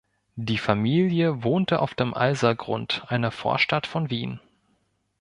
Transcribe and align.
Die 0.35 0.57
Familie 0.57 1.43
wohnte 1.43 1.77
auf 1.79 1.93
dem 1.93 2.15
Alsergrund, 2.15 3.03
einer 3.09 3.29
Vorstadt 3.29 3.85
von 3.85 4.09
Wien. 4.09 4.39